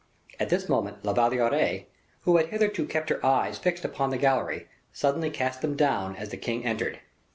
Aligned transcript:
At 0.39 0.49
this 0.49 0.67
moment 0.67 1.05
La 1.05 1.13
Valliere, 1.13 1.85
who 2.21 2.37
had 2.37 2.47
hitherto 2.47 2.87
kept 2.87 3.09
her 3.11 3.23
eyes 3.23 3.59
fixed 3.59 3.85
upon 3.85 4.09
the 4.09 4.17
gallery, 4.17 4.67
suddenly 4.91 5.29
cast 5.29 5.61
them 5.61 5.75
down 5.75 6.15
as 6.15 6.29
the 6.29 6.37
king 6.37 6.65
entered. 6.65 7.01